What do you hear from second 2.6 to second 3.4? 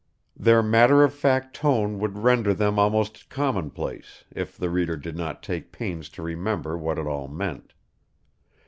almost